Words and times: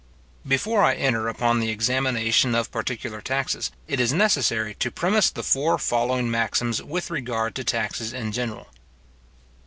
Before 0.47 0.83
I 0.83 0.95
enter 0.95 1.27
upon 1.27 1.59
the 1.59 1.69
examination 1.69 2.55
of 2.55 2.71
particular 2.71 3.21
taxes, 3.21 3.69
it 3.87 3.99
is 3.99 4.11
necessary 4.11 4.73
to 4.79 4.89
premise 4.89 5.29
the 5.29 5.43
four 5.43 5.77
following 5.77 6.31
maxims 6.31 6.81
with 6.81 7.11
regard 7.11 7.53
to 7.53 7.63
taxes 7.63 8.11
in 8.11 8.31
general. 8.31 8.67